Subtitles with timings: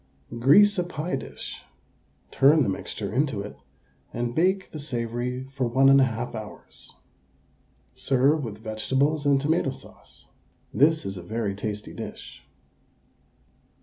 [0.39, 1.61] Grease a pie dish,
[2.31, 3.55] turn the mixture into it,
[4.11, 6.95] and bake the savoury for 1 1/2 hours.
[7.93, 10.29] Serve with vegetables and tomato sauce.
[10.73, 12.43] This is a very tasty dish.